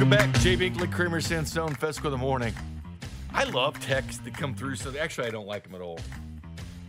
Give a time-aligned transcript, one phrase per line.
[0.00, 2.54] Welcome um, back, Jay Binkley, Kramer, Sandstone, Fesco in the morning.
[3.34, 4.76] I love texts that come through.
[4.76, 5.98] So actually, I don't like them at all.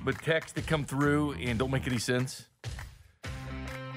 [0.05, 2.45] But texts that come through and don't make any sense.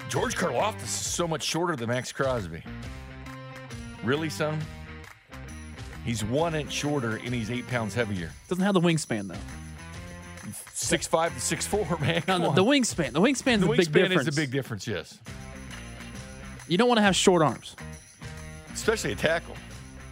[0.08, 2.64] George Karlaftis is so much shorter than Maxx Crosby.
[4.02, 4.60] Really, son?
[6.04, 8.32] He's one inch shorter and he's eight pounds heavier.
[8.48, 10.50] Doesn't have the wingspan though.
[10.72, 12.24] Six five to six four, man.
[12.26, 12.54] No, Come the, on.
[12.56, 13.12] the wingspan.
[13.12, 14.28] The wingspan's The a big wingspan difference.
[14.28, 15.20] is a big difference, yes.
[16.66, 17.76] You don't want to have short arms.
[18.74, 19.56] Especially a tackle.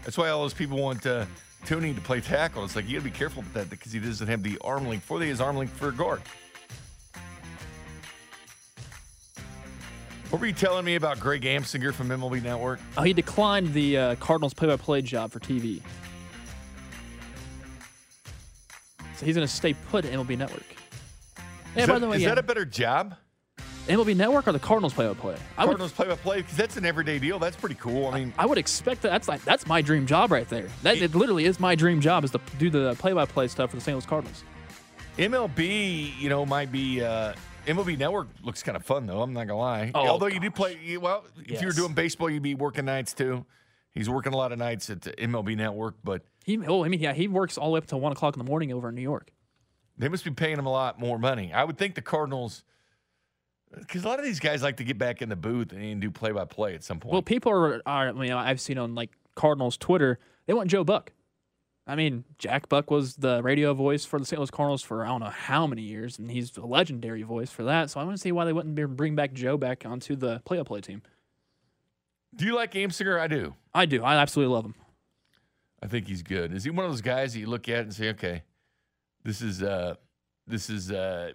[0.05, 1.27] That's why all those people want uh,
[1.67, 2.65] Thuney to play tackle.
[2.65, 4.89] It's like you got to be careful with that because he doesn't have the arm
[4.89, 6.23] length for the his arm length for a guard.
[10.31, 12.81] What were you telling me about Greg Amsinger from MLB Network?
[12.97, 15.83] Oh, he declined the uh, Cardinals play-by-play job for TV.
[19.17, 20.65] So he's going to stay put at MLB Network.
[21.77, 22.31] Yeah, is by that, the way, is yeah.
[22.31, 23.15] that a better job?
[23.89, 25.37] MLB Network or the Cardinals play-by-play?
[25.59, 27.39] I would, Cardinals play by play because that's an everyday deal.
[27.39, 28.07] That's pretty cool.
[28.09, 29.11] I mean, I would expect that.
[29.11, 30.69] That's like that's my dream job right there.
[30.83, 33.83] That it literally is my dream job is to do the play-by-play stuff for the
[33.83, 33.95] St.
[33.97, 34.45] Louis Cardinals.
[35.19, 37.35] MLB, you know, might be uh,
[37.67, 39.21] MLB Network looks kind of fun though.
[39.23, 39.91] I'm not gonna lie.
[39.95, 43.13] Oh, Although you do play, well, if you were doing baseball, you'd be working nights
[43.13, 43.45] too.
[43.91, 47.01] He's working a lot of nights at the MLB Network, but He, oh, I mean,
[47.01, 48.95] yeah, he works all the way up until one o'clock in the morning over in
[48.95, 49.31] New York.
[49.99, 51.53] they must be paying him a lot more money.
[51.53, 52.65] I would think the Cardinals,
[53.79, 56.11] because a lot of these guys like to get back in the booth and do
[56.11, 57.13] play by play at some point.
[57.13, 60.85] Well, people are, are I mean, I've seen on like Cardinals Twitter, they want Joe
[60.85, 61.13] Buck.
[61.87, 64.39] I mean, Jack Buck was the radio voice for the St.
[64.39, 67.65] Louis Cardinals for I don't know how many years, and he's a legendary voice for
[67.65, 67.91] that.
[67.91, 70.81] So I want to see why they wouldn't bring back Joe back onto the play-by-play
[70.83, 71.03] team.
[72.37, 73.19] do you like Amsinger?
[73.19, 73.55] I do.
[73.75, 74.05] I do.
[74.05, 74.75] I absolutely love him.
[75.83, 76.53] I think he's good.
[76.53, 78.45] Is he one of those guys that you look at and say, okay,
[79.25, 79.97] this is uh
[80.47, 81.33] this is uh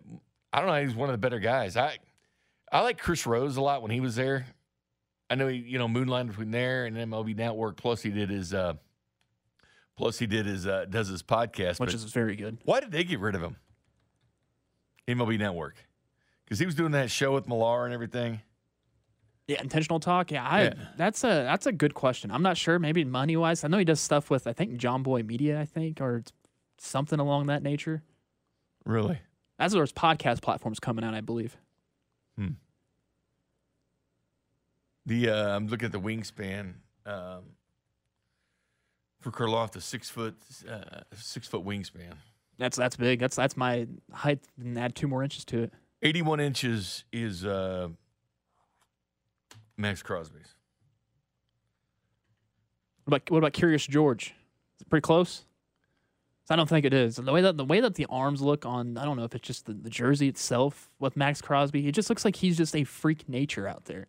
[0.54, 1.76] I don't know, he's one of the better guys.
[1.76, 1.98] I
[2.72, 4.46] I like Chris Rose a lot when he was there.
[5.30, 7.78] I know he, you know, moonlighted between there and MLB Network.
[7.78, 8.74] Plus he did his uh
[9.98, 11.80] plus he did his uh does his podcast.
[11.80, 12.58] Which is very good.
[12.66, 13.56] why did they get rid of him?
[15.08, 15.76] MLB Network.
[16.46, 18.42] Because he was doing that show with Millar and everything.
[19.48, 20.32] Yeah, intentional talk.
[20.32, 20.74] Yeah, I, Yeah.
[20.98, 22.32] that's a that's a good question.
[22.32, 22.80] I'm not sure.
[22.80, 26.02] Maybe money wise, I know he does stuff with I think Jomboy Media, I think,
[26.02, 26.24] or
[26.78, 28.04] something along that nature.
[28.86, 29.20] Really?
[29.60, 31.58] As there's podcast platforms coming out, I believe.
[35.08, 36.74] The uh, I'm looking at the wingspan
[37.06, 37.44] um,
[39.22, 40.36] for Karloff, six foot
[40.70, 42.14] uh, six foot wingspan,
[42.58, 43.20] That's that's big.
[43.20, 45.74] That's that's my height, and add two more inches to it.
[46.04, 47.88] 81 inches is uh,
[49.78, 50.54] Maxx Crosby's.
[53.06, 54.36] What about what about Curious George?
[54.90, 55.46] Pretty close?
[56.50, 57.18] I don't think it is.
[57.18, 59.46] The way that the way that the arms look on, I don't know if it's
[59.46, 61.88] just the, the jersey itself with Maxx Crosby.
[61.88, 64.08] It just looks like he's just a freak nature out there.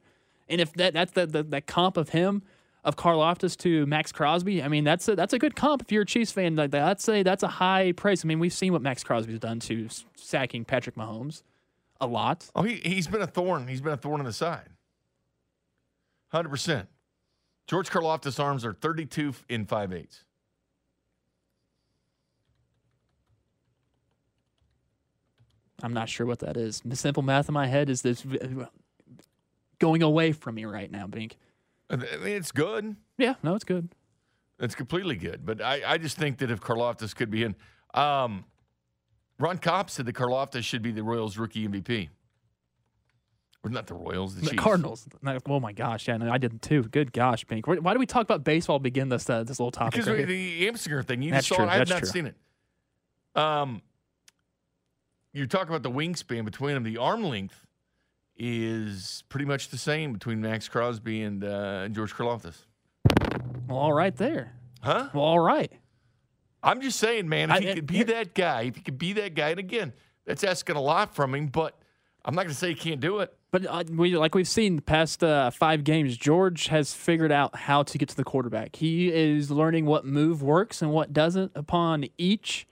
[0.49, 2.43] And if that that's the, the that comp of him
[2.85, 6.03] of Karlaftis to Maxx Crosby, I mean that's a that's a good comp if you're
[6.03, 6.55] a Chiefs fan.
[6.55, 6.85] Like that.
[6.85, 8.25] that's a that's a high price.
[8.25, 11.43] I mean we've seen what Maxx Crosby's done to sacking Patrick Mahomes
[12.01, 12.49] a lot.
[12.55, 13.67] Oh, he he's been a thorn.
[13.67, 14.69] He's been a thorn in the side.
[16.29, 16.89] Hundred percent.
[17.67, 20.25] George Karlaftis' arms are 32 in five eighths.
[25.83, 26.83] I'm not sure what that is.
[26.85, 28.25] The simple math in my head is this
[29.79, 31.37] going away from me right now, Bink.
[31.91, 32.97] I mean, it's good.
[33.17, 33.89] Yeah, no, it's good.
[34.59, 35.47] It's completely good.
[35.47, 37.55] But I, I just think that if Karlaftis could be in,
[37.95, 38.45] um,
[39.39, 42.09] Ron Kopp said that Karlaftis should be the Royals rookie MVP.
[43.65, 44.57] Or not the Royals, the, The.
[44.57, 45.07] Cardinals.
[45.47, 46.85] Oh my gosh, yeah, no, I did too.
[46.85, 47.67] Good gosh, Bink.
[47.67, 48.79] Why why do we talk about baseball?
[48.79, 49.95] Begin this uh, this little topic.
[49.95, 51.69] Because right we- the Amsinger thing, you That's just saw true, it.
[51.75, 52.09] I have not true.
[52.09, 52.37] seen it.
[53.35, 53.83] Um,
[55.33, 56.83] you talk about the wingspan between them.
[56.85, 57.67] The arm length
[58.37, 62.57] is pretty much the same between Maxx Crosby and uh, George Karlaftis.
[63.69, 64.53] Well, all right there.
[64.83, 65.09] Huh?
[65.13, 65.73] Well, all right.
[66.63, 69.13] I'm just saying, man, if I- he could be that guy, if he could be
[69.15, 69.93] that guy, and again,
[70.25, 71.79] that's asking a lot from him, but
[72.25, 73.35] I'm not going to say he can't do it.
[73.51, 77.57] But uh, we like we've seen the past uh, five games, George has figured out
[77.57, 78.77] how to get to the quarterback.
[78.77, 82.67] He is learning what move works and what doesn't upon each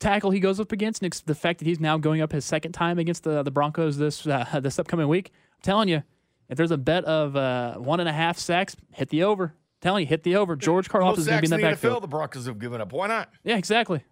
[0.00, 1.02] tackle he goes up against.
[1.02, 3.96] And the fact that he's now going up his second time against the the Broncos
[3.96, 5.30] this uh, this upcoming week.
[5.56, 6.02] I'm telling you,
[6.48, 9.44] if there's a bet of uh, one and a half sacks, hit the over.
[9.44, 10.56] I'm telling you, hit the over.
[10.56, 11.98] George Karlaftis Most is going to be in that backfield.
[11.98, 12.92] NFL, the Broncos have given up.
[12.92, 13.30] Why not?
[13.44, 14.02] Yeah, exactly.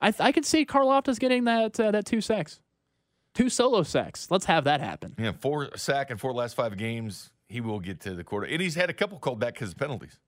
[0.00, 2.60] I th- I could see Karlaftis getting that uh, that two sacks,
[3.34, 4.30] two solo sacks.
[4.30, 5.14] Let's have that happen.
[5.18, 7.30] Yeah, four sack in four last five games.
[7.48, 9.78] He will get to the quarter, and he's had a couple called back because of
[9.78, 10.18] penalties.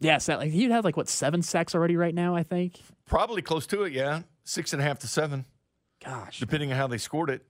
[0.00, 2.34] Yeah, so, like he'd have like what seven sacks already right now.
[2.34, 2.80] I think.
[3.06, 3.92] Probably close to it.
[3.92, 5.44] Yeah, six and a half to seven,
[6.04, 7.44] Gosh, depending on how they scored it.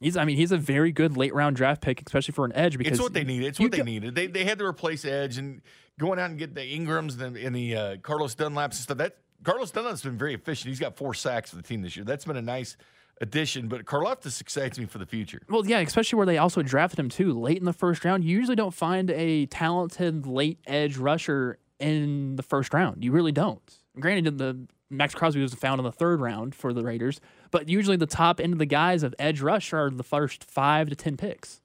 [0.00, 0.16] he's.
[0.16, 2.78] I mean, he's a very good late round draft pick, especially for an edge.
[2.78, 3.46] Because It's what they needed.
[3.48, 4.14] It's what they go- needed.
[4.14, 5.60] They they had to replace Edge and
[5.98, 8.98] going out and get the Ingrams and, and the uh, Carlos Dunlaps and stuff.
[8.98, 10.68] That Carlos Dunlap's been very efficient.
[10.68, 12.04] He's got four sacks for the team this year.
[12.04, 12.76] That's been a nice
[13.20, 13.68] addition.
[13.68, 15.40] But Karlaftis excites me for the future.
[15.48, 18.24] Well, yeah, especially where they also drafted him too late in the first round.
[18.24, 23.04] You usually don't find a talented late edge rusher in the first round.
[23.04, 23.62] You really don't.
[23.98, 27.20] Granted, the Maxx Crosby was found in the third round for the Raiders,
[27.50, 30.88] but usually the top end of the guys of edge rush are the first five
[30.90, 31.60] to ten picks.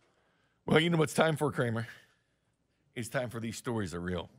[0.65, 1.87] Well, you know what's time for, Kramer?
[2.95, 4.29] It's time for these stories are real.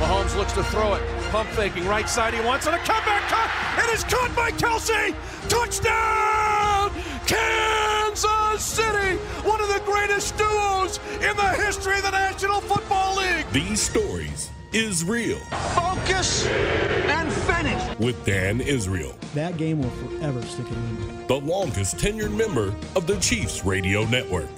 [0.00, 1.02] Mahomes looks to throw it.
[1.30, 2.34] Pump faking right side.
[2.34, 2.74] He wants it.
[2.74, 3.50] A comeback cut.
[3.78, 5.14] And It is caught by Kelce.
[5.48, 6.90] Touchdown!
[7.26, 9.16] Kansas City.
[9.48, 13.46] One of the greatest duos in the history of the National Football League.
[13.52, 15.38] These stories is real
[15.74, 17.98] Focus and finish.
[17.98, 21.28] with Dan Israel, That game will forever stick in my mind.
[21.28, 24.48] the longest tenured member of the Chiefs radio network.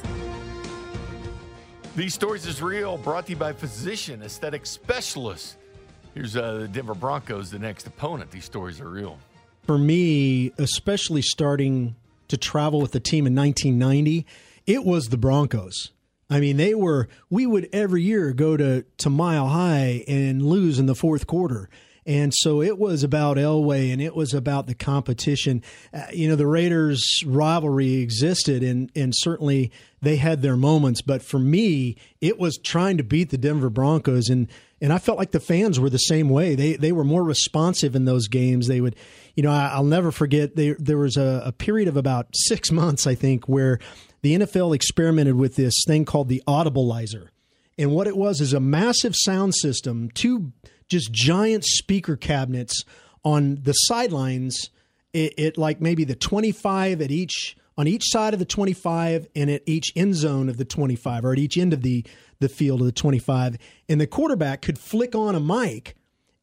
[1.94, 2.98] These stories is real.
[2.98, 5.56] Brought to you by Physician Aesthetic Specialists.
[6.14, 8.30] Here's uh, the Denver Broncos, the next opponent.
[8.30, 9.18] These stories are real.
[9.64, 11.96] For me, especially starting
[12.28, 14.26] to travel with the team in 1990,
[14.66, 15.92] it was the Broncos.
[16.28, 20.78] I mean, they were, we would every year go to, to Mile High and lose
[20.78, 21.68] in the fourth quarter.
[22.06, 25.62] And so it was about Elway and it was about the competition.
[25.92, 31.02] Uh, you know, the Raiders rivalry existed and, and certainly they had their moments.
[31.02, 34.28] But for me, it was trying to beat the Denver Broncos.
[34.28, 34.46] And,
[34.80, 36.54] and I felt like the fans were the same way.
[36.54, 38.68] They, they were more responsive in those games.
[38.68, 38.94] They would,
[39.34, 42.70] you know, I, I'll never forget there, there was a, a period of about six
[42.70, 43.80] months, I think, where
[44.26, 47.28] the NFL experimented with this thing called the Audibilizer.
[47.78, 50.52] And what it was is a massive sound system, two
[50.88, 52.82] just giant speaker cabinets
[53.24, 54.70] on the sidelines.
[55.12, 59.48] It, it like maybe the 25 at each on each side of the 25 and
[59.48, 62.04] at each end zone of the 25 or at each end of the
[62.40, 63.56] the field of the 25
[63.88, 65.94] and the quarterback could flick on a mic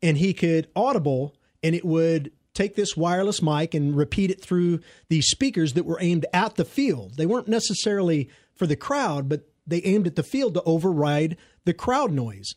[0.01, 4.79] and he could audible and it would take this wireless mic and repeat it through
[5.09, 7.17] these speakers that were aimed at the field.
[7.17, 11.73] They weren't necessarily for the crowd, but they aimed at the field to override the
[11.73, 12.53] crowd noise.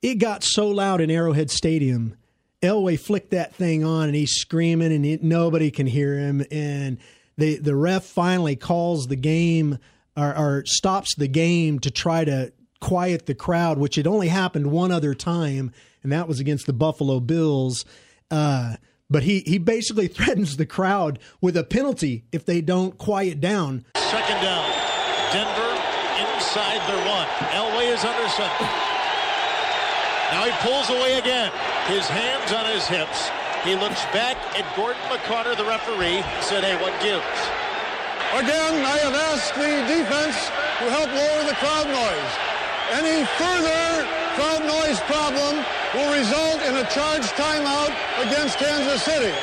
[0.00, 2.16] It got so loud in Arrowhead Stadium.
[2.62, 6.44] Elway flicked that thing on and he's screaming and nobody can hear him.
[6.50, 6.98] And
[7.36, 9.78] the, the ref finally calls the game
[10.16, 14.70] or, or stops the game to try to quiet the crowd, which had only happened
[14.70, 15.72] one other time,
[16.02, 17.84] and that was against the Buffalo Bills.
[18.30, 18.76] Uh,
[19.10, 23.84] but he, he basically threatens the crowd with a penalty if they don't quiet down.
[23.96, 24.68] Second down.
[25.32, 25.72] Denver
[26.24, 27.28] inside their one.
[27.52, 28.68] Elway is under center.
[30.32, 31.50] Now he pulls away again.
[31.88, 33.30] His hands on his hips.
[33.64, 37.24] He looks back at Gordon McCarter, the referee, said, hey, what gives?
[38.36, 40.36] Again, I have asked the defense
[40.78, 42.32] to help lower the crowd noise.
[42.92, 45.64] Any further crowd noise problem
[45.94, 47.90] will result in a charged timeout
[48.24, 49.34] against Kansas City.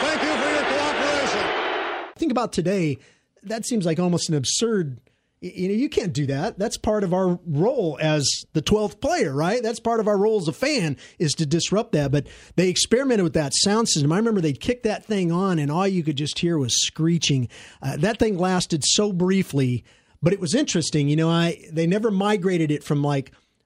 [0.00, 2.14] Thank you for your cooperation.
[2.16, 2.98] Think about today,
[3.42, 5.00] that seems like almost an absurd.
[5.40, 6.56] You know, you can't do that.
[6.58, 9.62] That's part of our role as the 12th player, right?
[9.62, 12.12] That's part of our role as a fan is to disrupt that.
[12.12, 14.12] But they experimented with that sound system.
[14.12, 17.48] I remember they'd kick that thing on, and all you could just hear was screeching.
[17.82, 19.84] Uh, that thing lasted so briefly,
[20.22, 21.08] but it was interesting.
[21.08, 23.32] You know, I they never migrated it from like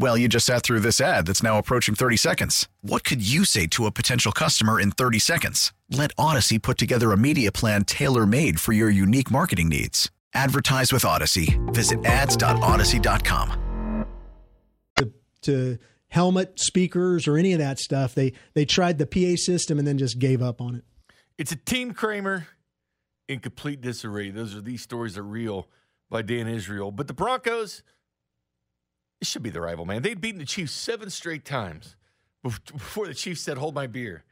[0.00, 2.66] Well, you just sat through this ad that's now approaching 30 seconds.
[2.80, 5.74] What could you say to a potential customer in 30 seconds?
[5.90, 10.10] Let Odyssey put together a media plan tailor made for your unique marketing needs.
[10.32, 11.60] Advertise with Odyssey.
[11.66, 14.06] Visit ads.odyssey.com.
[15.42, 15.78] To
[16.08, 19.98] helmet speakers or any of that stuff, they they tried the PA system and then
[19.98, 20.84] just gave up on it.
[21.36, 22.46] It's a team Kramer
[23.28, 24.30] in complete disarray.
[24.30, 25.68] Those are these stories are real
[26.08, 26.90] by Dan Israel.
[26.90, 27.82] But the Broncos,
[29.20, 30.02] it should be the rival, man.
[30.02, 31.96] They'd beaten the Chiefs seven straight times
[32.42, 34.24] before the Chiefs said, hold my beer,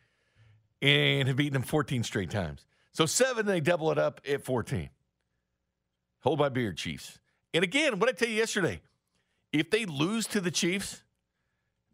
[0.80, 2.66] and have beaten them 14 straight times.
[2.92, 4.88] So seven, they double it up at 14.
[6.20, 7.18] Hold my beer, Chiefs.
[7.52, 8.80] And again, what I tell you yesterday,
[9.52, 11.02] if they lose to the Chiefs,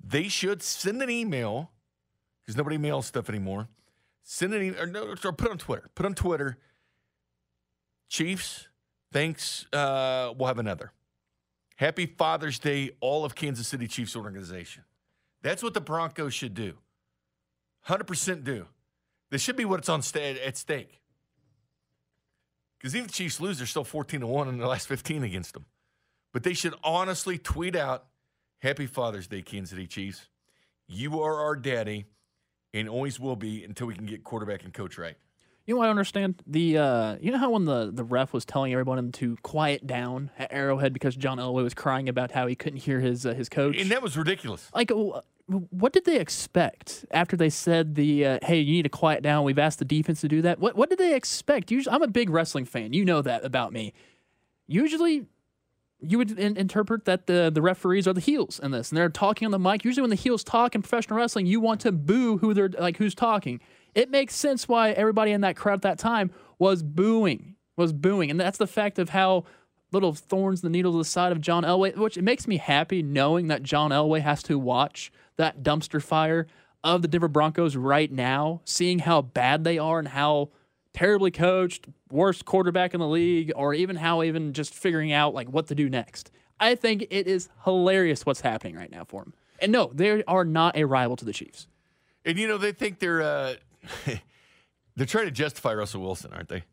[0.03, 1.71] they should send an email
[2.41, 3.69] because nobody mails stuff anymore.
[4.23, 5.91] Send an email or, no, or put on Twitter.
[5.95, 6.59] Put on Twitter.
[8.09, 8.69] Chiefs,
[9.13, 9.67] thanks.
[9.73, 10.93] Uh, we'll have another.
[11.77, 14.85] Happy Father's Day, all of Kansas City Chiefs organization.
[15.43, 16.75] That's what the Broncos should do.
[17.89, 18.67] 100% do.
[19.31, 21.01] This should be what's on st- at stake.
[22.79, 25.55] Because even the Chiefs lose, they're still 14 to 1 in the last 15 against
[25.55, 25.67] them.
[26.33, 28.07] But they should honestly tweet out
[28.59, 30.29] Happy Father's Day, Kansas City Chiefs.
[30.87, 32.07] You are our daddy
[32.73, 35.17] and always will be until we can get quarterback and coach right.
[35.67, 36.43] You know what I understand?
[36.47, 40.31] The uh, you know how when the, the ref was telling everyone to quiet down
[40.39, 43.49] at Arrowhead because John Elway was crying about how he couldn't hear his uh, his
[43.49, 44.69] coach, and that was ridiculous.
[44.75, 44.93] Like,
[45.47, 49.45] what did they expect after they said the uh, hey you need to quiet down?
[49.45, 50.59] We've asked the defense to do that.
[50.59, 51.71] What what did they expect?
[51.71, 52.93] Usually, I'm a big wrestling fan.
[52.93, 53.95] You know that about me.
[54.67, 55.25] Usually,
[56.01, 59.09] you would in- interpret that the the referees are the heels in this, and they're
[59.09, 59.83] talking on the mic.
[59.83, 62.99] Usually, when the heels talk in professional wrestling, you want to boo who they're like
[62.99, 63.61] who's talking.
[63.95, 68.31] It makes sense why everybody in that crowd at that time was booing, was booing,
[68.31, 69.45] and that's the fact of how
[69.93, 73.03] little thorns the needle to the side of John Elway, which it makes me happy
[73.03, 76.47] knowing that John Elway has to watch that dumpster fire
[76.83, 80.51] of the Denver Broncos right now, seeing how bad they are and how
[80.93, 85.49] terribly coached, worst quarterback in the league, or even how even just figuring out like
[85.49, 86.31] what to do next.
[86.61, 89.35] I think it is hilarious what's happening right now for them.
[89.61, 91.67] And no, they are not a rival to the Chiefs.
[92.25, 93.55] And you know they think they're uh,
[94.97, 96.65] they're trying to justify Russell Wilson, aren't they?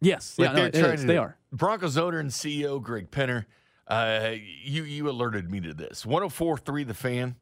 [0.00, 1.36] Yes, like yeah, they're is, to, they are.
[1.52, 3.46] Broncos owner and CEO Greg Penner,
[3.86, 6.04] uh, you you alerted me to this.
[6.04, 7.36] 104.3 The Fan,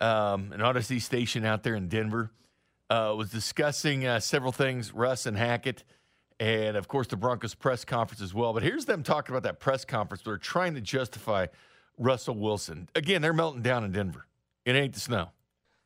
[0.00, 2.32] um, an Odyssey station out there in Denver,
[2.90, 4.92] uh, was discussing uh, several things.
[4.92, 5.84] Russ and Hackett,
[6.38, 8.52] and of course the Broncos press conference as well.
[8.52, 10.22] But here's them talking about that press conference.
[10.22, 11.46] They're trying to justify
[11.96, 12.88] Russell Wilson.
[12.94, 14.26] Again, they're melting down in Denver.
[14.66, 15.30] It ain't the snow.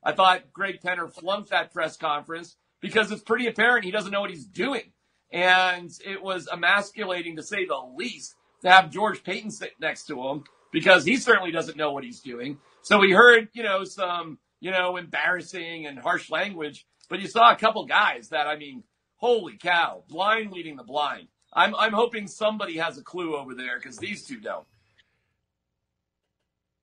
[0.05, 4.21] I thought Greg Penner flunked that press conference because it's pretty apparent he doesn't know
[4.21, 4.93] what he's doing.
[5.33, 10.23] And it was emasculating to say the least to have George Paton sit next to
[10.23, 12.59] him because he certainly doesn't know what he's doing.
[12.83, 17.51] So we heard, you know, some, you know, embarrassing and harsh language, but you saw
[17.51, 18.85] a couple guys that, I mean,
[19.17, 21.29] holy cow, blind leading the blind.
[21.53, 24.67] I'm, I'm hoping somebody has a clue over there because these two don't.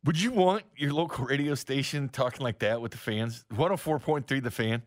[0.04, 3.46] Would you want your local radio station talking like that with the fans?
[3.54, 4.82] 104.3 The Fan.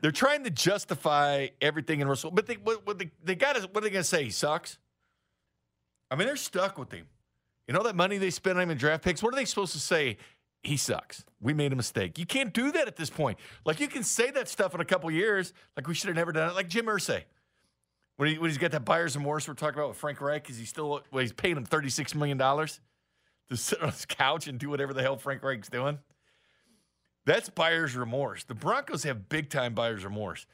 [0.00, 3.78] They're trying to justify everything in Russell, but they what, what they, they got what
[3.78, 4.24] are they going to say?
[4.24, 4.78] He sucks.
[6.10, 7.06] I mean, they're stuck with him.
[7.66, 9.22] You know that money they spent on him in draft picks.
[9.22, 10.18] What are they supposed to say?
[10.62, 11.24] He sucks.
[11.40, 12.18] We made a mistake.
[12.18, 13.38] You can't do that at this point.
[13.64, 15.52] Like you can say that stuff in a couple years.
[15.76, 16.54] Like we should have never done it.
[16.54, 17.22] Like Jim Irsay.
[18.16, 20.58] When, he, when he's got that buyer's remorse we're talking about with Frank Reich, because
[20.58, 22.80] he's still well, he's paying him thirty six million dollars
[23.48, 25.98] to sit on his couch and do whatever the hell Frank Reich's doing.
[27.24, 28.44] That's buyer's remorse.
[28.44, 30.46] The Broncos have big time buyer's remorse.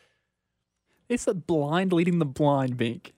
[1.08, 3.12] It's a blind leading the blind, Bink.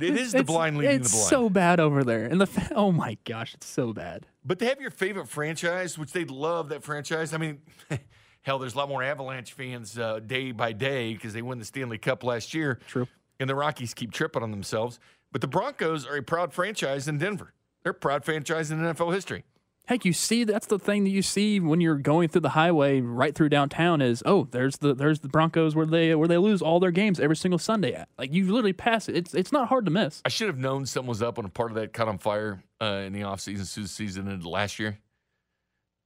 [0.00, 1.14] It is the blind leading the blind.
[1.14, 2.24] It's so bad over there.
[2.24, 4.26] And the fa- oh my gosh, it's so bad.
[4.44, 7.32] But they have your favorite franchise, which they love that franchise.
[7.32, 7.60] I mean,
[8.42, 11.64] hell, there's a lot more Avalanche fans uh, day by day because they won the
[11.64, 12.80] Stanley Cup last year.
[12.88, 13.06] True.
[13.38, 14.98] And the Rockies keep tripping on themselves.
[15.30, 17.52] But the Broncos are a proud franchise in Denver.
[17.84, 19.44] They're a proud franchise in NFL history.
[19.86, 23.02] Heck, you see that's the thing that you see when you're going through the highway
[23.02, 26.62] right through downtown is oh there's the there's the Broncos where they where they lose
[26.62, 29.68] all their games every single Sunday at like you literally pass it it's it's not
[29.68, 30.22] hard to miss.
[30.24, 32.64] I should have known something was up when a part of that caught on fire
[32.80, 34.98] uh, in the offseason, as the season ended last year.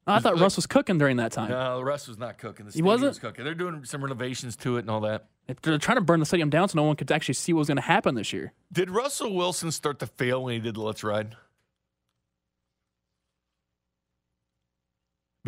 [0.08, 1.50] I thought Russ was cooking during that time.
[1.50, 2.66] No, rest was not cooking.
[2.66, 3.10] The He wasn't?
[3.10, 3.44] was cooking.
[3.44, 5.26] They're doing some renovations to it and all that.
[5.62, 7.68] They're trying to burn the stadium down so no one could actually see what was
[7.68, 8.52] going to happen this year.
[8.72, 11.36] Did Russell Wilson start to fail when he did the Let's Ride?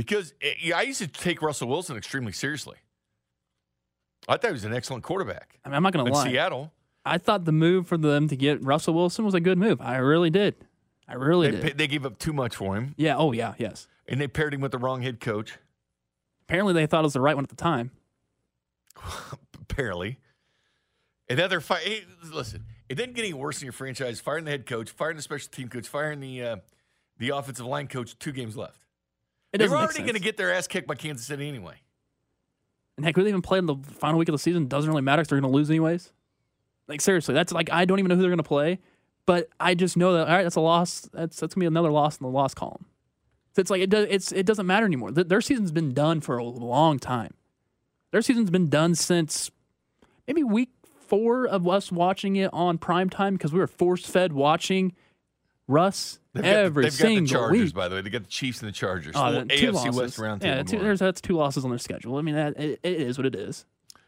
[0.06, 2.76] Because eh, yeah, I used to take Russell Wilson extremely seriously.
[4.28, 5.58] I thought he was an excellent quarterback.
[5.64, 6.24] I mean, I'm not going to in lie.
[6.30, 6.72] Seattle.
[7.04, 9.80] I thought the move for them to get Russell Wilson was a good move.
[9.80, 10.54] I really did.
[11.06, 11.78] I really They, did.
[11.78, 13.16] they gave up too much for him, yeah.
[13.16, 13.54] Oh yeah.
[13.58, 13.88] Yes.
[14.08, 15.58] and they paired him with the wrong head coach.
[16.48, 17.90] Apparently they thought it was the right one at the time.
[19.60, 20.18] Apparently,
[21.28, 24.20] and now they're fi- hey, Listen, it didn't get any worse in your franchise.
[24.20, 26.56] Firing the head coach, firing the special team coach, firing the uh,
[27.18, 28.18] the offensive line coach.
[28.18, 28.78] Two games left.
[29.52, 31.48] It they doesn't were make already going to get their ass kicked by Kansas City
[31.48, 31.74] anyway.
[32.96, 34.68] And heck, we even played in the final week of the season.
[34.68, 36.12] Doesn't really matter because they're going to lose anyways.
[36.86, 38.78] Like seriously, that's like I don't even know who they're going to play,
[39.26, 41.08] but I just know that all right, that's a loss.
[41.12, 42.86] That's that's going to be another loss in the loss column.
[43.54, 44.06] So it's like it does.
[44.10, 45.12] It's it doesn't matter anymore.
[45.12, 47.34] Th- Their season's been done for a long time.
[48.10, 49.50] Their season's been done since
[50.26, 50.70] maybe week
[51.06, 54.94] four of us watching it on prime time because we were force fed watching
[55.70, 57.74] Russ They've got the- every they've single got the Chargers, week.
[57.74, 58.00] by the way.
[58.02, 59.14] They got the Chiefs and the Chargers.
[59.16, 59.96] Oh, the two AFC losses.
[59.96, 62.16] West round yeah, two, there's that's two losses on their schedule.
[62.16, 63.64] I mean, that it, it is what it is.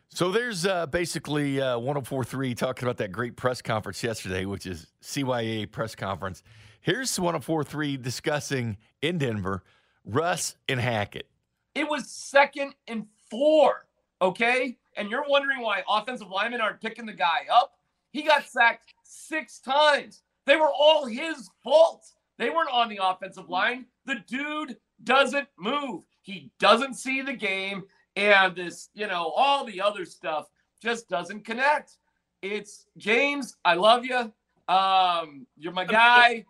[0.09, 4.89] So there's uh, basically uh, 1043 talking about that great press conference yesterday, which is
[5.03, 6.43] CYA press conference.
[6.81, 9.63] Here's 1043 discussing in Denver
[10.05, 11.29] Russ and Hackett.
[11.75, 13.87] It was second and four,
[14.21, 14.77] okay?
[14.97, 17.73] And you're wondering why offensive linemen aren't picking the guy up?
[18.11, 20.23] He got sacked six times.
[20.47, 22.05] They were all his fault.
[22.39, 23.87] They weren't on the offensive line.
[24.07, 26.03] The dude doesn't move.
[26.23, 27.85] He doesn't see the game.
[28.17, 30.49] And this, you know, all the other stuff
[30.83, 31.97] just doesn't connect.
[32.43, 34.33] It's James, I love you.
[34.69, 36.45] Um, you're my guy.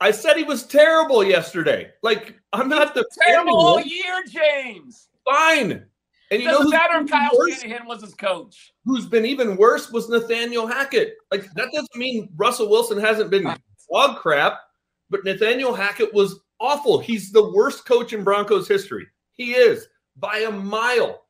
[0.00, 1.90] I said he was terrible yesterday.
[2.02, 5.08] Like I'm not the Terrible all year, James.
[5.24, 5.86] Fine.
[6.30, 7.60] And you know Doesn't who's matter if Kyle worse?
[7.60, 8.72] Shanahan was his coach.
[8.84, 11.14] Who's been even worse was Nathaniel Hackett.
[11.30, 13.44] Like that doesn't mean Russell Wilson hasn't been
[13.92, 14.60] dog crap,
[15.08, 16.98] but Nathaniel Hackett was awful.
[16.98, 19.06] He's the worst coach in Broncos history.
[19.32, 21.22] He is by a mile.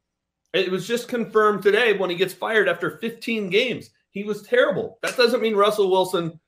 [0.52, 3.90] It was just confirmed today when he gets fired after 15 games.
[4.10, 4.98] He was terrible.
[5.02, 6.38] That doesn't mean Russell Wilson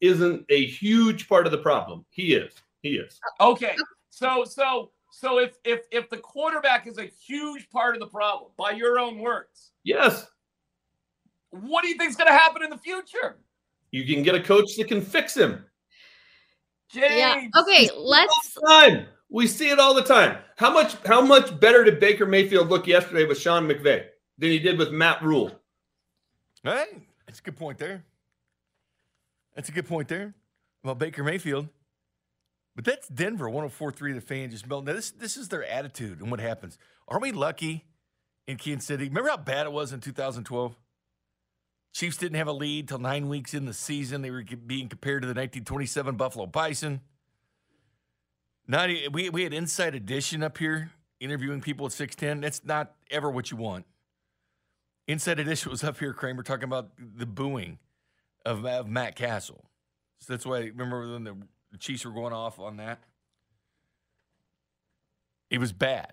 [0.00, 2.04] isn't a huge part of the problem.
[2.10, 2.52] He is.
[2.82, 3.20] He is.
[3.40, 3.76] Okay.
[4.10, 8.50] So so so if if if the quarterback is a huge part of the problem,
[8.56, 10.26] by your own words, Yes.
[11.50, 13.36] what do you think is gonna happen in the future?
[13.90, 15.64] You can get a coach that can fix him.
[16.88, 17.14] James.
[17.14, 17.46] Yeah.
[17.60, 19.06] Okay, let's Time.
[19.28, 20.38] We see it all the time.
[20.56, 24.06] How much how much better did Baker Mayfield look yesterday with Sean McVay
[24.38, 25.50] than he did with Matt Rhule?
[26.62, 28.04] Hey, that's a good point there.
[29.54, 30.34] That's a good point there
[30.82, 31.68] about Baker Mayfield.
[32.74, 34.86] But that's Denver, 104.3 the fan just melting.
[34.86, 36.78] Now, this, this is their attitude and what happens.
[37.06, 37.84] Are we lucky
[38.46, 39.08] in Kansas City?
[39.08, 40.74] Remember how bad it was in 2012?
[41.92, 44.22] Chiefs didn't have a lead till nine weeks in the season.
[44.22, 47.02] They were being compared to the 1927 Buffalo Bison.
[48.66, 52.40] Not, e- we, we had Inside Edition up here interviewing people at 610.
[52.40, 53.84] That's not ever what you want.
[55.06, 57.78] Inside Edition was up here, Kramer, talking about the booing
[58.46, 59.66] of, of Matt Cassel.
[60.20, 61.36] So that's why, remember when the
[61.78, 63.00] Chiefs were going off on that?
[65.50, 66.12] It was bad.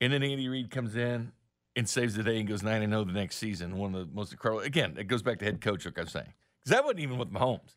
[0.00, 1.32] And then Andy Reid comes in
[1.76, 3.76] and saves the day and goes 9 0 the next season.
[3.76, 4.62] One of the most incredible.
[4.62, 6.32] Again, it goes back to head coach, like I'm saying.
[6.60, 7.76] Because that wasn't even with Mahomes.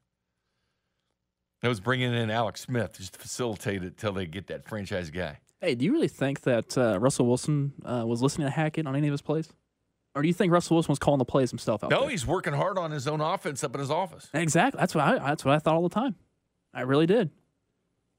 [1.62, 5.10] That was bringing in Alex Smith just to facilitate it till they get that franchise
[5.10, 5.40] guy.
[5.62, 8.96] Hey, do you really think that uh, Russell Wilson uh, was listening to Hackett on
[8.96, 9.52] any of his plays?
[10.14, 12.10] Or do you think Russell Wilson was calling the plays himself out No, there?
[12.10, 14.30] he's working hard on his own offense up in his office.
[14.34, 14.80] Exactly.
[14.80, 16.16] That's what I that's what I thought all the time.
[16.76, 17.32] I really did.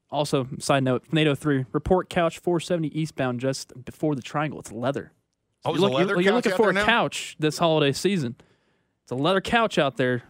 [0.09, 4.59] Also, side note, NATO 3, report couch 470 eastbound just before the triangle.
[4.59, 5.11] It's leather.
[5.63, 6.85] Oh, you're, is a look- leather you're, you're looking for a now?
[6.85, 8.35] couch this holiday season.
[9.03, 10.23] It's a leather couch out there.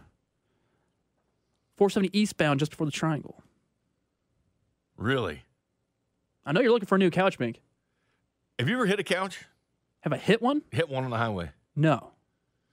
[1.76, 3.42] 470 eastbound just before the triangle.
[4.96, 5.44] Really?
[6.44, 7.60] I know you're looking for a new couch, Mink.
[8.58, 9.44] Have you ever hit a couch?
[10.00, 10.62] Have I hit one?
[10.72, 11.50] Hit one on the highway.
[11.76, 12.10] No.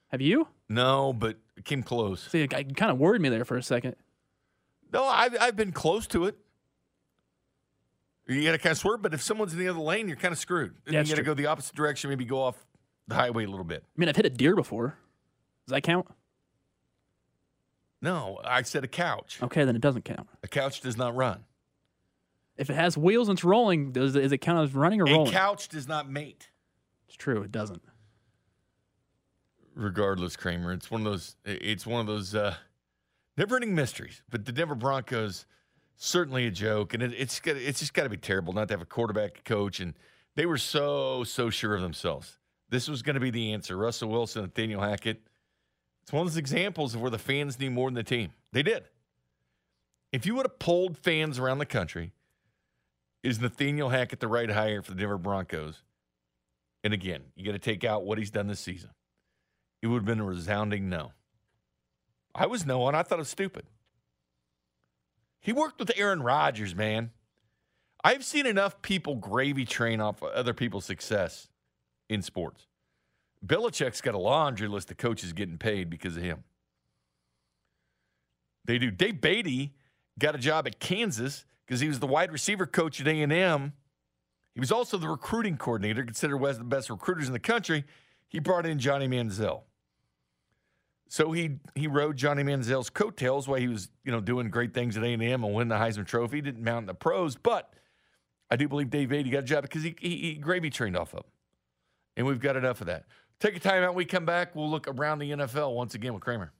[0.07, 0.47] Have you?
[0.69, 2.27] No, but it came close.
[2.31, 3.95] See, it kind of worried me there for a second.
[4.95, 6.37] No, I've, I've been close to it.
[8.27, 10.31] You got to kind of swerve, but if someone's in the other lane, you're kind
[10.31, 10.73] of screwed.
[10.87, 12.55] Yeah, you got to go the opposite direction, maybe go off
[13.09, 13.83] the highway a little bit.
[13.85, 14.97] I mean, I've hit a deer before.
[15.67, 16.07] Does that count?
[18.01, 19.39] No, I said a couch.
[19.43, 20.29] Okay, then it doesn't count.
[20.43, 21.43] A couch does not run.
[22.57, 25.05] If it has wheels and it's rolling, does it, is it count as running or
[25.07, 25.27] A rolling?
[25.27, 26.49] A couch does not mate.
[27.07, 27.81] it's true, it doesn't.
[29.75, 30.71] regardless, Kramer.
[30.71, 31.35] It's one of those.
[31.43, 32.55] It's one of those uh,
[33.37, 34.23] never-ending mysteries.
[34.29, 35.45] But the Denver Broncos
[35.95, 38.81] certainly a joke, and it, it's it's just got to be terrible not to have
[38.81, 39.79] a quarterback coach.
[39.79, 39.93] And
[40.35, 42.37] they were so so sure of themselves.
[42.69, 43.77] This was going to be the answer.
[43.77, 45.21] Russell Wilson, Nathaniel Hackett.
[46.03, 48.31] It's one of those examples of where the fans knew more than the team.
[48.51, 48.83] They did.
[50.11, 52.13] If you would have polled fans around the country,
[53.23, 55.81] is Nathaniel Hackett the right hire for the Denver Broncos?
[56.83, 58.91] And again, you got to take out what he's done this season
[59.85, 61.11] it would have been a resounding no.
[62.35, 63.65] I was no, and I thought it was stupid.
[65.39, 67.11] He worked with Aaron Rodgers, man.
[68.03, 71.47] I've seen enough people gravy train off of other people's success
[72.09, 72.67] in sports.
[73.45, 76.43] Belichick's got a laundry list of coaches getting paid because of him.
[78.65, 78.91] They do.
[78.91, 79.73] Dave Beaty
[80.19, 83.73] got a job at Kansas because he was the wide receiver coach at A&M.
[84.53, 87.85] He was also the recruiting coordinator, considered one of the best recruiters in the country.
[88.27, 89.63] He brought in Johnny Manziel.
[91.07, 94.97] So he he rode Johnny Manziel's coattails while he was, you know, doing great things
[94.97, 96.41] at A&M and win the Heisman Trophy.
[96.41, 97.73] Didn't mount in the pros, but
[98.49, 101.13] I do believe Dave Beaty got a job because he, he, he gravy trained off
[101.13, 101.25] of him.
[102.17, 103.05] And we've got enough of that.
[103.39, 103.95] Take a time out.
[103.95, 104.55] We come back.
[104.55, 106.53] We'll look around the NFL once again with Kramer.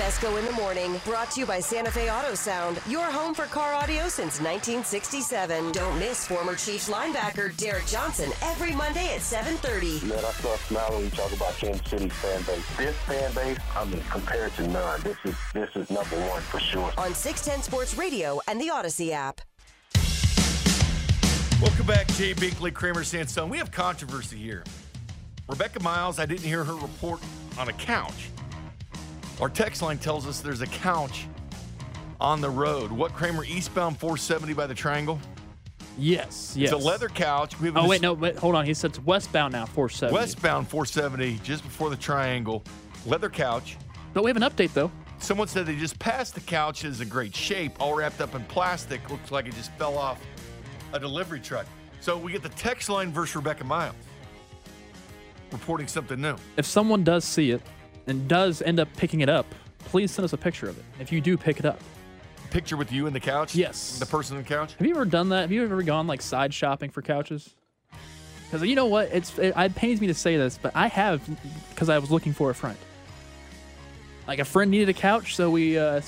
[0.00, 3.44] Fesco in the morning, brought to you by Santa Fe Auto Sound, your home for
[3.44, 5.72] car audio since 1967.
[5.72, 10.02] Don't miss former Chiefs linebacker Derrick Johnson every Monday at 7:30.
[10.08, 12.76] Man, I start smiling when you talk about Kansas City fan base.
[12.78, 16.60] This fan base, I mean, compared to none, this is this is number one for
[16.60, 16.90] sure.
[16.96, 19.42] On 610 Sports Radio and the Odyssey app.
[21.60, 23.50] Welcome back, Jay Binkley, Kramer Sandstone.
[23.50, 24.64] We have controversy here.
[25.46, 27.20] Rebecca Miles, I didn't hear her report
[27.58, 28.30] on a couch.
[29.40, 31.26] Our text line tells us there's a couch
[32.20, 32.92] on the road.
[32.92, 35.18] What, Kramer, eastbound 470 by the triangle?
[35.98, 36.72] Yes, yes.
[36.72, 37.58] It's a leather couch.
[37.58, 38.66] We Oh wait, no, wait, hold on.
[38.66, 40.14] He said it's westbound now, 470.
[40.14, 42.62] Westbound 470, just before the triangle.
[43.06, 43.78] Leather couch.
[44.12, 44.90] But we have an update though.
[45.18, 46.84] Someone said they just passed the couch.
[46.84, 49.08] It's in great shape, all wrapped up in plastic.
[49.10, 50.20] Looks like it just fell off
[50.92, 51.66] a delivery truck.
[52.00, 53.94] So we get the text line versus Rebecca Miles
[55.50, 56.36] reporting something new.
[56.56, 57.62] If someone does see it
[58.06, 59.46] and does end up picking it up,
[59.80, 60.84] please send us a picture of it.
[60.98, 61.80] If you do pick it up.
[62.50, 63.54] Picture with you in the couch?
[63.54, 63.98] Yes.
[63.98, 64.74] The person in the couch?
[64.74, 65.42] Have you ever done that?
[65.42, 67.54] Have you ever gone like side shopping for couches?
[68.50, 71.22] Because you know what, it's it, it pains me to say this, but I have
[71.68, 72.76] because I was looking for a friend.
[74.26, 76.00] Like a friend needed a couch, so we uh,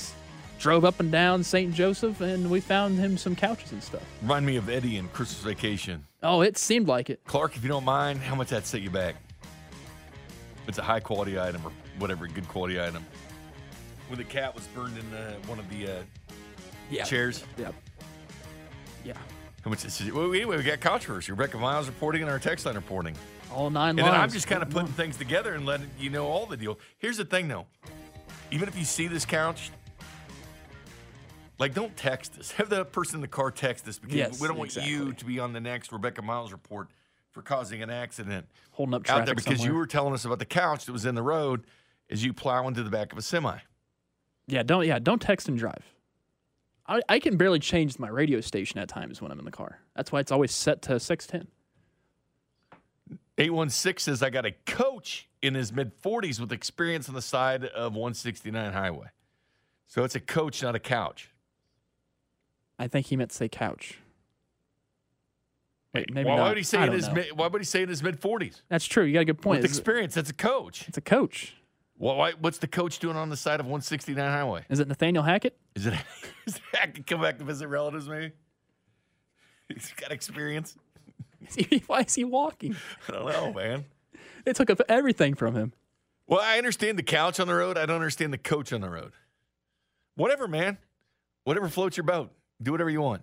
[0.58, 1.72] drove up and down St.
[1.72, 4.02] Joseph, and we found him some couches and stuff.
[4.22, 6.04] Remind me of Eddie and Christmas Vacation.
[6.24, 7.20] Oh, it seemed like it.
[7.26, 9.14] Clark, if you don't mind, how much that set you back?
[10.66, 11.62] It's a high quality item
[12.02, 13.06] whatever, good quality item.
[14.08, 16.02] When the cat was burned in uh, one of the uh,
[16.90, 17.04] Yeah.
[17.04, 17.44] chairs.
[17.56, 17.74] Yep.
[19.04, 19.12] Yeah.
[19.64, 20.12] How much is it?
[20.12, 21.30] Well, anyway, we got controversy.
[21.30, 23.14] Rebecca Miles reporting and our text line reporting.
[23.52, 26.26] All nine And then I'm just kind of putting things together and letting you know
[26.26, 26.78] all the deal.
[26.98, 27.66] Here's the thing, though.
[28.50, 29.70] Even if you see this couch,
[31.58, 32.50] like don't text us.
[32.58, 35.24] Have the person in the car text us because Yes, we don't want you to
[35.24, 36.88] be on the next Rebecca Miles report
[37.30, 40.44] for causing an accident Holding up out there because you were telling us about the
[40.44, 41.64] couch that was in the road
[42.10, 43.58] as you plow into the back of a semi.
[44.46, 45.84] Yeah, don't yeah, don't text and drive.
[46.86, 49.78] I, I can barely change my radio station at times when I'm in the car.
[49.94, 51.48] That's why it's always set to six ten.
[53.38, 57.64] 816 says, I got a coach in his mid 40s with experience on the side
[57.64, 59.06] of 169 highway.
[59.86, 61.30] So it's a coach, not a couch.
[62.78, 63.98] I think he meant to say couch.
[65.94, 66.48] Wait, maybe why, not.
[66.48, 68.60] would he say in his mid, why would he say in his mid 40s?
[68.68, 69.04] That's true.
[69.04, 69.62] You got a good point.
[69.62, 70.86] With Is it- experience, that's a coach.
[70.88, 71.54] It's a coach.
[72.02, 74.64] Why, what's the coach doing on the side of 169 highway?
[74.68, 75.56] Is it Nathaniel Hackett?
[75.76, 75.94] Is it,
[76.46, 78.32] is it Hackett come back to visit relatives, maybe?
[79.68, 80.76] He's got experience.
[81.86, 82.74] Why is he walking?
[83.08, 83.84] I don't know, man.
[84.44, 85.74] They took up everything from him.
[86.26, 87.78] Well, I understand the couch on the road.
[87.78, 89.12] I don't understand the coach on the road.
[90.16, 90.78] Whatever, man.
[91.44, 92.32] Whatever floats your boat.
[92.60, 93.22] Do whatever you want.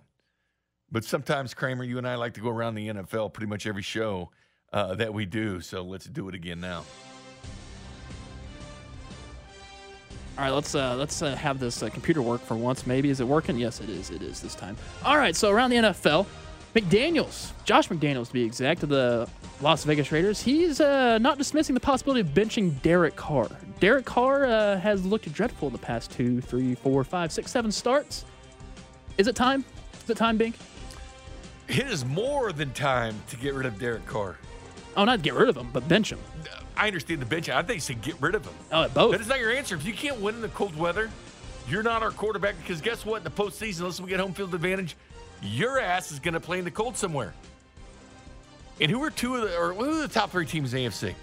[0.90, 3.82] But sometimes, Kramer, you and I like to go around the NFL pretty much every
[3.82, 4.30] show
[4.72, 5.60] uh, that we do.
[5.60, 6.84] So let's do it again now.
[10.38, 12.86] All right, let's uh, let's uh, have this uh, computer work for once.
[12.86, 13.58] Maybe is it working?
[13.58, 14.10] Yes, it is.
[14.10, 14.76] It is this time.
[15.04, 16.26] All right, so around the NFL,
[16.74, 19.28] McDaniels, Josh McDaniels to be exact, of the
[19.60, 23.48] Las Vegas Raiders, he's uh, not dismissing the possibility of benching Derek Carr.
[23.80, 27.72] Derek Carr uh, has looked dreadful in the past two, three, four, five, six, seven
[27.72, 28.24] starts.
[29.18, 29.64] Is it time?
[30.04, 30.54] Is it time, Bink?
[31.68, 34.36] It is more than time to get rid of Derek Carr.
[34.96, 36.18] Oh, not get rid of him, but bench him.
[36.76, 37.48] I understand the bench.
[37.48, 38.54] I think you should get rid of him.
[38.72, 39.12] Oh, both.
[39.12, 39.74] That is not your answer.
[39.74, 41.10] If you can't win in the cold weather,
[41.68, 43.18] you're not our quarterback because guess what?
[43.18, 44.96] In the postseason, unless we get home field advantage,
[45.42, 47.34] your ass is going to play in the cold somewhere.
[48.80, 50.90] And who are two of the or who are the top three teams in the
[50.90, 51.14] AFC?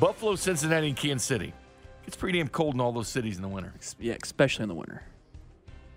[0.00, 1.52] Buffalo, Cincinnati, and Kansas City.
[2.06, 3.72] It's pretty damn cold in all those cities in the winter.
[3.98, 5.02] Yeah, especially in the winter.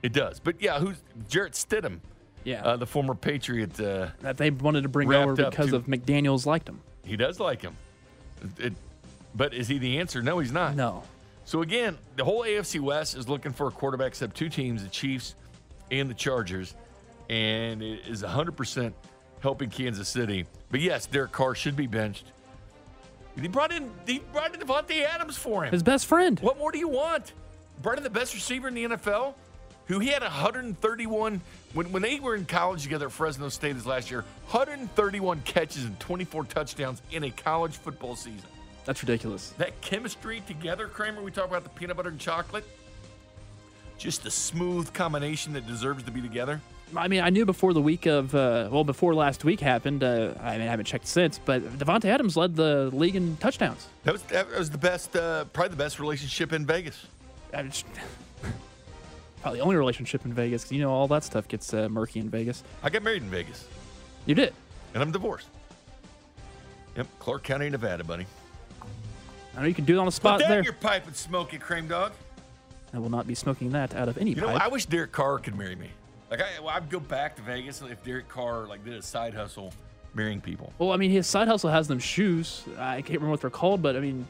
[0.04, 0.40] It does.
[0.40, 0.98] But yeah, who's
[1.30, 2.00] Jarrett Stidham?
[2.44, 2.64] Yeah.
[2.64, 3.80] Uh, the former Patriot.
[3.80, 6.82] Uh, that they wanted to bring over because to- of McDaniels liked him.
[7.08, 7.76] He does like him.
[8.60, 8.74] It-
[9.36, 10.22] but is he the answer?
[10.22, 10.76] No, he's not.
[10.76, 11.04] No.
[11.46, 14.90] So again, the whole AFC West is looking for a quarterback except two teams, the
[14.90, 15.36] Chiefs
[15.92, 16.74] and the Chargers,
[17.30, 18.94] and it is 100%
[19.42, 20.46] helping Kansas City.
[20.72, 22.26] But yes, Derek Carr should be benched.
[23.40, 25.72] He brought in he brought in Davante Adams for him.
[25.72, 26.40] His best friend.
[26.40, 27.34] What more do you want?
[27.84, 29.36] Brought in the best receiver in the NFL,
[29.88, 31.42] who he had 131
[31.74, 34.24] when when they were in college together at Fresno State this last year.
[34.50, 38.42] 131 catches and 24 touchdowns in a college football season.
[38.86, 39.50] That's ridiculous.
[39.58, 41.22] That chemistry together, Kramer.
[41.22, 42.64] We talk about the peanut butter and chocolate.
[43.98, 46.62] Just a smooth combination that deserves to be together.
[46.96, 50.04] I mean, I knew before the week of, uh, well, before last week happened.
[50.04, 53.88] Uh, I mean, I haven't checked since, but Davante Adams led the league in touchdowns.
[54.04, 57.06] That was that was the best, uh, probably the best relationship in Vegas.
[57.54, 57.86] I just,
[59.48, 62.20] probably the only relationship in Vegas 'cause you know all that stuff gets uh, murky
[62.20, 62.64] in Vegas.
[62.84, 63.66] I got married in Vegas,
[64.26, 64.54] You did.
[64.94, 65.48] and I'm divorced.
[66.98, 68.26] Yep, Clark County, Nevada, buddy.
[69.56, 70.64] I know you can do it on the spot Put down there.
[70.64, 72.12] your pipe and smoke it, cream dog.
[72.94, 74.62] I will not be smoking that out of any You know, pipe.
[74.62, 75.90] I wish Derek Carr could marry me.
[76.30, 79.34] Like, I, well, I'd go back to Vegas if Derek Carr like did a side
[79.34, 79.74] hustle,
[80.18, 80.74] marrying people.
[80.80, 82.64] Well, I mean, his side hustle has them shoes.
[82.78, 84.28] I can't remember what they're called, but I mean,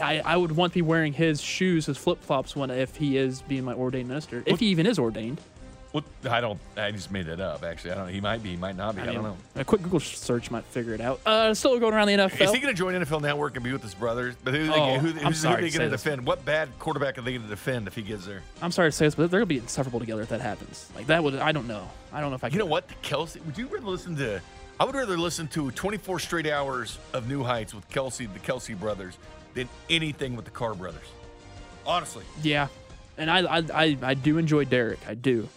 [0.00, 3.16] I, I would want to be wearing his shoes, his flip flops, when if he
[3.16, 5.40] is being my ordained minister, if he even is ordained.
[5.92, 6.58] Well, I don't.
[6.76, 7.64] I just made that up.
[7.64, 8.06] Actually, I don't.
[8.08, 8.12] Know.
[8.12, 8.50] He might be.
[8.50, 9.02] He might not be.
[9.02, 9.36] I, don't know.
[9.54, 11.20] A quick Google search might figure it out.
[11.24, 12.38] Uh, still going around the NFL.
[12.38, 14.34] Is he going to join NFL Network and be with his brothers?
[14.44, 16.02] But who, Oh, who, I'm who's, sorry who are they going to this.
[16.02, 16.26] defend?
[16.26, 18.42] What bad quarterback are they going to defend if he gets there?
[18.60, 20.90] I'm sorry to say this, but they're gonna be inseparable together if that happens.
[20.94, 21.88] Like that would I don't know.
[22.12, 22.48] I don't know if I.
[22.48, 23.40] You know what, Kelsey?
[23.46, 24.42] Would you rather listen to?
[24.78, 28.78] I would rather listen to 24 straight hours of New Heights with Kelce, the Kelce
[28.78, 29.16] brothers,
[29.54, 31.06] than anything with the Carr brothers.
[31.86, 32.68] Honestly, Yeah,
[33.16, 34.98] and I I, I, I do enjoy Derek.
[35.08, 35.48] I do.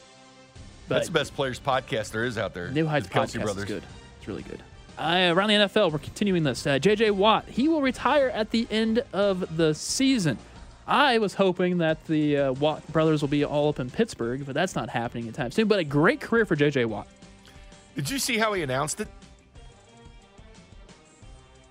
[0.88, 2.70] that's the best players podcast there is out there.
[2.70, 3.64] New Heights the Kelce podcast brothers.
[3.64, 3.84] is good.
[4.20, 4.62] It's really good.
[4.98, 6.68] Uh, around the NFL, we're continuing this.
[6.68, 7.12] Uh, J.J.
[7.12, 10.38] Watt, he will retire at the end of the season.
[10.86, 14.54] I was hoping that the uh, Watt brothers will be all up in Pittsburgh, but
[14.56, 15.68] that's not happening anytime soon.
[15.70, 16.86] But a great career for J.J.
[16.86, 17.08] Watt.
[17.95, 19.08] Did you see how he announced it?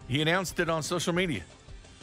[0.08, 1.42] He announced it on social media.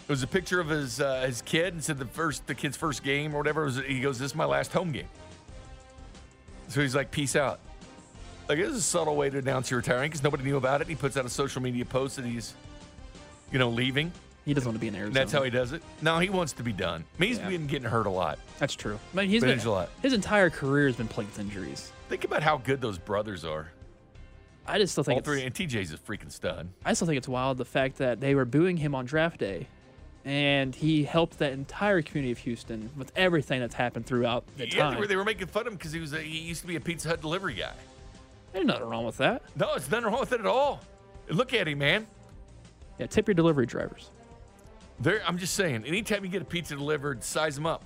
[0.08, 2.78] It was a picture of his uh, his kid and said the first the kid's
[2.78, 3.64] first game or whatever.
[3.66, 5.08] Was, he goes, "This is my last home game."
[6.68, 7.60] So he's like, "Peace out."
[8.48, 10.88] Like this is a subtle way to announce you're retiring because nobody knew about it.
[10.88, 12.54] He puts out a social media post that he's,
[13.52, 14.12] you know, leaving.
[14.46, 15.16] He doesn't want to be in Arizona.
[15.16, 15.82] That's how he does it.
[16.04, 17.04] No, he wants to be done.
[17.18, 17.50] I mean, he's Yeah.
[17.50, 18.38] been getting hurt a lot.
[18.60, 19.00] That's true.
[19.12, 19.90] I mean, he's Been been, a lot.
[20.04, 21.92] his entire career has been plagued with injuries.
[22.10, 23.72] Think about how good those brothers are.
[24.68, 26.70] I just still think All it's, three, and TJ's a freaking stud.
[26.84, 29.68] I still think it's wild the fact that they were booing him on draft day,
[30.24, 34.80] and he helped that entire community of Houston with everything that's happened throughout the Yeah,
[34.84, 34.94] time.
[34.96, 36.68] they were, they were making fun of him because he was a, he used to
[36.68, 37.74] be a Pizza Hut delivery guy.
[38.54, 39.44] There's nothing wrong with that.
[39.56, 40.80] No, it's nothing wrong with it at all.
[41.30, 42.08] Look at him, man.
[42.98, 44.10] Yeah, tip your delivery drivers.
[45.00, 45.84] There, I'm just saying.
[45.86, 47.84] Anytime you get a pizza delivered, size them up.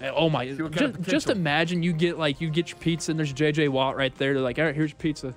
[0.00, 0.46] Oh my!
[0.52, 4.14] Just, just imagine you get like you get your pizza and there's JJ Watt right
[4.16, 4.34] there.
[4.34, 5.34] They're like, all right, here's your pizza.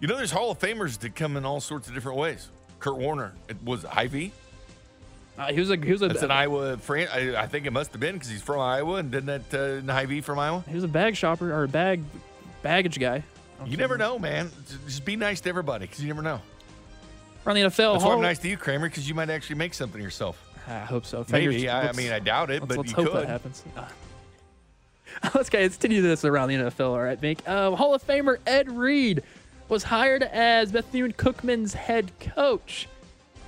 [0.00, 2.48] You know, there's Hall of Famers that come in all sorts of different ways.
[2.78, 4.32] Kurt Warner, it was Hy-Vee.
[5.38, 7.10] Uh, he was a he was a That's an Iowa friend.
[7.12, 9.78] I, I think it must have been because he's from Iowa, and didn't that uh,
[9.78, 10.64] an Hy-Vee from Iowa?
[10.66, 12.02] he was a bag shopper or a bag
[12.62, 13.22] baggage guy.
[13.66, 14.50] You never know, man.
[14.86, 16.40] Just be nice to everybody because you never know.
[17.46, 19.56] Around the NFL, That's why Hall- I'm nice to you, Kramer, because you might actually
[19.56, 20.42] make something yourself.
[20.66, 21.24] I hope so.
[21.30, 21.68] Maybe.
[21.68, 23.22] I, I mean, I doubt it, let's, but let's you hope could.
[23.22, 23.62] that happens.
[23.76, 23.88] Uh,
[25.34, 26.90] let's continue this around the NFL.
[26.90, 27.42] All right, Mink.
[27.46, 29.22] Uh, Hall of Famer Ed Reed
[29.68, 32.88] was hired as Bethune Cookman's head coach.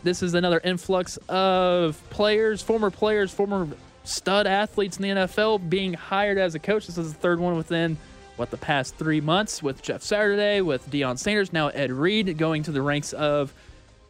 [0.02, 3.68] This is another influx of players, former players, former
[4.04, 6.86] stud athletes in the NFL being hired as a coach.
[6.86, 7.96] This is the third one within
[8.36, 12.62] what the past three months with Jeff Saturday, with Deion Sanders, now Ed Reed going
[12.62, 13.52] to the ranks of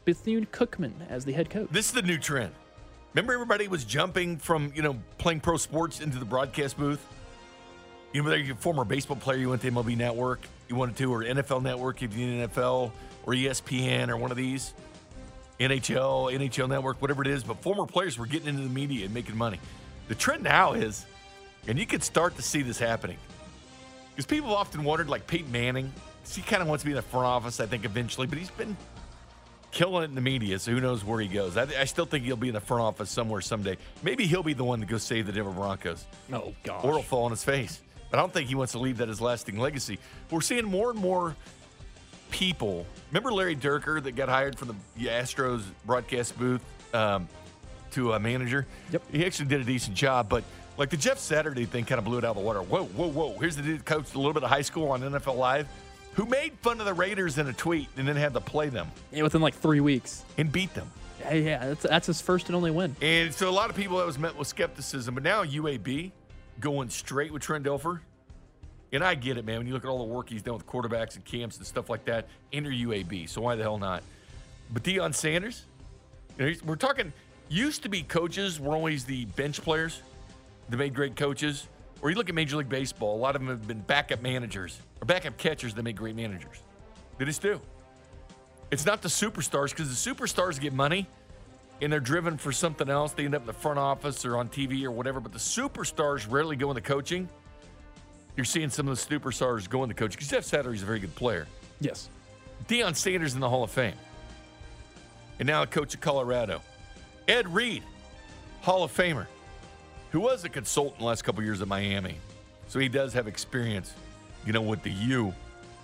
[0.04, 1.68] Bethune Cookman as the head coach.
[1.70, 2.52] This is the new trend.
[3.14, 7.04] Remember, everybody was jumping from you know playing pro sports into the broadcast booth.
[8.12, 11.22] You know, a former baseball player, you went to MLB Network, you wanted to, or
[11.22, 12.92] NFL Network if you're in NFL,
[13.24, 14.74] or ESPN, or one of these,
[15.60, 17.42] NHL, NHL Network, whatever it is.
[17.42, 19.60] But former players were getting into the media and making money.
[20.08, 21.04] The trend now is,
[21.66, 23.18] and you could start to see this happening,
[24.10, 25.92] because people often wondered, like Peyton Manning,
[26.30, 28.50] he kind of wants to be in the front office, I think, eventually, but he's
[28.50, 28.76] been
[29.70, 31.56] killing it in the media, so who knows where he goes.
[31.56, 33.76] I, I still think he'll be in the front office somewhere someday.
[34.02, 36.04] Maybe he'll be the one to go save the Denver Broncos.
[36.32, 36.84] Oh, gosh.
[36.84, 37.80] Or it'll fall on his face.
[38.10, 39.98] But I don't think he wants to leave that as lasting legacy.
[40.30, 41.36] We're seeing more and more
[42.30, 42.86] people.
[43.10, 46.62] Remember Larry Dierker that got hired from the Astros broadcast booth
[46.94, 47.28] um,
[47.92, 48.66] to a manager?
[48.92, 49.02] Yep.
[49.12, 50.44] He actually did a decent job, but
[50.76, 52.60] like the Jeff Saturday thing kind of blew it out of the water.
[52.62, 53.38] Whoa, whoa, whoa.
[53.38, 55.66] Here's the dude that coached a little bit of high school on NFL Live
[56.14, 58.90] who made fun of the Raiders in a tweet and then had to play them
[59.12, 60.24] Yeah, within like three weeks.
[60.36, 60.90] and beat them.
[61.20, 62.94] Yeah, yeah, that's, that's his first and only win.
[63.02, 66.10] And so a lot of people that was met with skepticism, but now UAB
[66.60, 68.00] going straight with Trent Dilfer.
[68.92, 69.58] And I get it, man.
[69.58, 71.90] When you look at all the work he's done with quarterbacks and camps and stuff
[71.90, 73.28] like that, enter UAB.
[73.28, 74.02] So why the hell not?
[74.72, 75.64] But Deion Sanders,
[76.38, 77.12] you know, we're talking.
[77.50, 80.02] Used to be coaches were always the bench players
[80.68, 81.66] that made great coaches.
[82.02, 84.78] Or you look at Major League Baseball, a lot of them have been backup managers
[85.00, 86.62] or backup catchers that make great managers.
[87.16, 87.60] They just do.
[88.70, 91.06] It's not the superstars because the superstars get money
[91.80, 93.12] and they're driven for something else.
[93.12, 95.20] They end up in the front office or on TV or whatever.
[95.20, 97.28] But the superstars rarely go into coaching.
[98.36, 101.14] You're seeing some of the superstars go into coaching because Jeff Saturday's a very good
[101.14, 101.46] player.
[101.80, 102.08] Yes.
[102.68, 103.94] Deion Sanders in the Hall of Fame.
[105.38, 106.62] And now a coach of Colorado.
[107.28, 107.82] Ed Reed,
[108.62, 109.26] Hall of Famer,
[110.10, 112.16] who was a consultant the last couple years at Miami.
[112.66, 113.94] So he does have experience,
[114.44, 115.32] you know, with the U,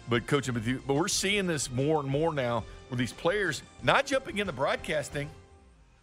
[0.09, 0.83] but coaching with you.
[0.87, 5.29] But we're seeing this more and more now where these players not jumping into broadcasting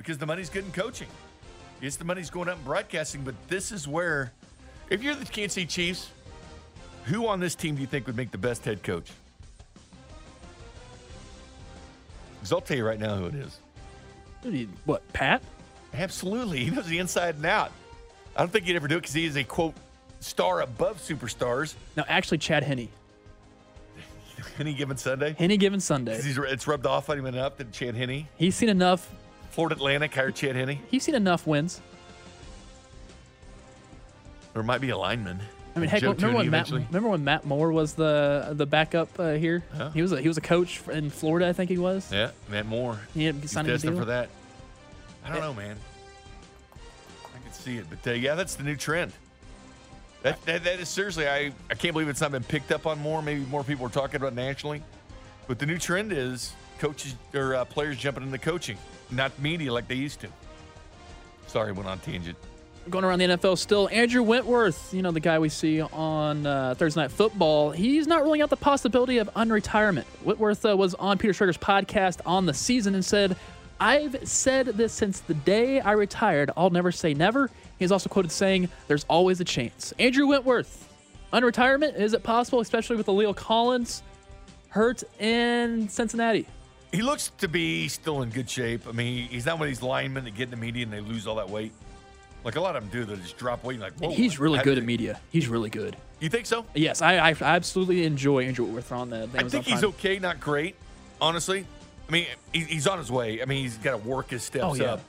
[0.02, 1.08] because the money's good in coaching.
[1.80, 4.32] Yes, the money's going up in broadcasting, but this is where,
[4.90, 6.10] if you're the Kansas City Chiefs,
[7.06, 9.12] who on this team do you think would make the best head coach?
[12.36, 13.60] Because I'll tell you right now who it is.
[14.42, 15.42] What, do you- what, Pat?
[15.94, 16.60] Absolutely.
[16.66, 17.72] He knows the inside and out.
[18.36, 19.76] I don't think he'd ever do it because he is a, quote,
[20.20, 21.76] star above superstars.
[21.98, 22.88] No, actually, Chad Henne.
[24.60, 25.36] Any given Sunday.
[25.38, 26.22] Any given Sunday.
[26.22, 29.08] he's, it's rubbed off on him enough that Chad Henne, He's seen enough.
[29.52, 30.80] Florida Atlantic hired Chad Henne.
[30.90, 31.82] He's seen enough wins.
[34.54, 35.40] There might be a lineman.
[35.76, 36.68] I mean, heck, Joe remember Thuney when Matt?
[36.68, 36.86] eventually.
[36.90, 39.64] Remember when Matt Moore was the the backup uh, here?
[39.78, 39.92] Yeah.
[39.92, 42.12] He was a, he was a coach in Florida, I think he was.
[42.12, 43.00] Yeah, Matt Moore.
[43.14, 44.02] He ended up signing a destined deal.
[44.02, 44.30] for that.
[45.24, 45.78] I don't know, man.
[46.74, 49.14] I can see it, but uh, yeah, that's the new trend.
[50.24, 53.00] That, that that is seriously, I I can't believe it's not been picked up on
[53.00, 53.22] more.
[53.22, 54.84] Maybe more people are talking about it nationally,
[55.48, 58.78] but the new trend is coaches or uh, players jumping into coaching,
[59.12, 60.28] not media like they used to.
[61.46, 62.38] Sorry, went on tangent.
[62.90, 66.74] Going around the NFL still, Andrew Whitworth, you know, the guy we see on uh,
[66.76, 70.06] Thursday Night Football, he's not ruling out the possibility of unretirement.
[70.24, 73.38] Whitworth uh, was on Peter Schrager's podcast on the season and said,
[73.80, 76.50] I've said this since the day I retired.
[76.58, 77.52] I'll never say never.
[77.78, 79.94] He's also quoted saying, There's always a chance.
[80.00, 80.90] Andrew Whitworth,
[81.32, 84.02] unretirement, is it possible, especially with the La'el Collins
[84.70, 86.48] hurt in Cincinnati?
[86.92, 88.88] He looks to be still in good shape.
[88.88, 91.00] I mean, he's not one of these linemen that get in the media and they
[91.00, 91.72] lose all that weight.
[92.44, 93.80] Like a lot of them do, they just drop weight.
[93.80, 95.20] Like, he's really good at media.
[95.30, 95.96] He's really good.
[96.20, 96.66] You think so?
[96.76, 99.30] Yes, I, I absolutely enjoy Andrew Whitworth on the.
[99.36, 100.76] I think he's okay, not great,
[101.22, 101.66] honestly.
[102.08, 103.42] I mean, he- he's on his way.
[103.42, 104.94] I mean, he's got to work his steps Oh, yeah.
[104.94, 105.02] up.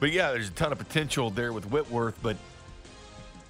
[0.00, 2.36] But yeah, there's a ton of potential there with Whitworth, but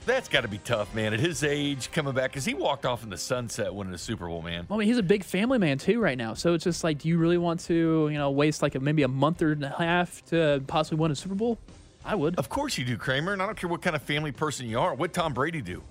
[0.09, 1.12] that's got to be tough, man.
[1.14, 4.27] At his age, coming back, because he walked off in the sunset winning the Super
[4.27, 4.66] Bowl, man.
[4.68, 6.35] Well, I mean, he's a big family man too right now.
[6.35, 9.03] So it's just like, do you really want to, you know, waste like a, maybe
[9.03, 11.59] a month or a half to possibly win a Super Bowl?
[12.05, 12.37] I would.
[12.38, 14.79] Of course you do, Kramer, and I don't care what kind of family person you
[14.79, 14.94] are.
[14.94, 15.83] What Tom Brady do?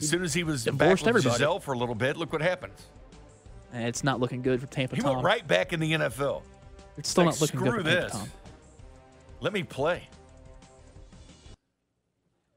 [0.00, 1.34] As soon as he was back with everybody.
[1.34, 2.86] Gisele for a little bit, look what happens.
[3.72, 5.14] And it's not looking good for Tampa He Tom.
[5.16, 6.42] went right back in the NFL.
[6.98, 8.12] It's still Like, not looking screw good for Tampa this.
[8.12, 8.30] Tom.
[9.40, 10.08] Let me play.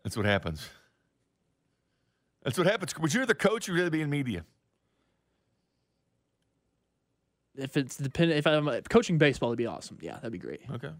[0.03, 0.67] That's what happens.
[2.45, 2.97] That's what happens.
[2.99, 4.45] Would you rather coach or would you rather be in media?
[7.57, 9.97] If it's dependent, if I'm coaching baseball, it'd be awesome.
[9.99, 10.61] Yeah, that'd be great.
[10.71, 10.91] Okay.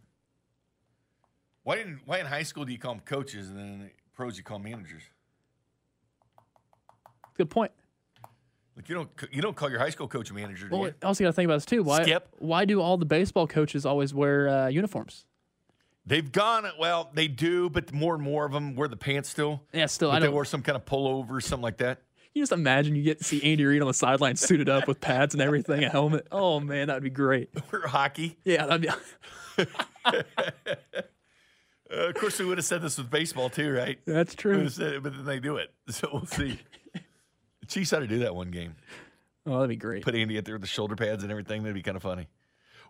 [1.64, 3.90] Why didn't why in high school do you call them coaches and then in the
[4.14, 5.04] pros you call managers?
[7.38, 7.72] Good point.
[8.76, 10.94] Like you don't you don't call your high school coach a manager, do Well, you?
[11.04, 11.84] also got to think about this too.
[11.84, 12.02] Why?
[12.04, 12.28] Skip.
[12.40, 15.26] Why do all the baseball coaches always wear uh, uniforms?
[16.08, 19.64] They've gone well, they do, but more and more of them wear the pants still.
[19.74, 22.01] Yeah, still, But I they wear some kind of pullover, something like that.
[22.34, 24.99] You just imagine you get to see Andy Reid on the sideline suited up with
[24.99, 26.28] pads and everything, a helmet.
[26.32, 27.49] Oh man, that'd be great.
[27.74, 28.38] Or hockey.
[28.43, 28.89] Yeah, that'd be.
[31.93, 33.99] Uh, of course, we would have said this with baseball too, right?
[34.06, 34.56] That's true.
[34.56, 36.60] would have said it, but then they do it, so we'll see.
[37.68, 38.76] Chiefs ought to do that one game.
[39.45, 40.03] Oh, that'd be great.
[40.03, 41.62] Put Andy out there with the shoulder pads and everything.
[41.62, 42.28] That'd be kind of funny.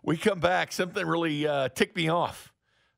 [0.02, 0.72] We come back.
[0.72, 2.54] Something really uh, ticked me off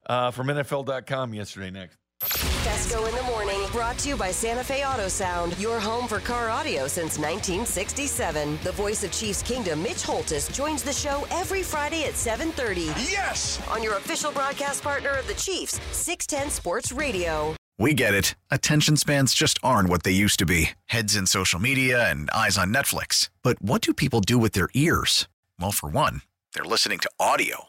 [0.09, 1.71] uh, from NFL.com yesterday.
[1.71, 1.99] Next.
[2.21, 6.19] Fescoe in the morning, brought to you by Santa Fe Auto Sound, your home for
[6.19, 8.59] car audio since 1967.
[8.65, 12.87] The voice of Chiefs Kingdom, Mitch Holthus, joins the show every Friday at 7:30.
[13.11, 13.61] Yes!
[13.71, 17.55] On your official broadcast partner of the Chiefs, 610 Sports Radio.
[17.79, 18.35] We get it.
[18.51, 22.59] Attention spans just aren't what they used to be heads in social media and eyes
[22.59, 23.31] on Netflix.
[23.45, 25.29] But what do people do with their ears?
[25.61, 26.23] Well, for one,
[26.55, 27.69] they're listening to audio.